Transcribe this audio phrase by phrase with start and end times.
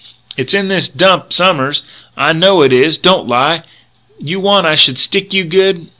[0.35, 1.83] It's in this Dump som'ers.
[2.17, 3.61] I know it is don't lie!
[4.17, 5.89] You want that I should stick you good?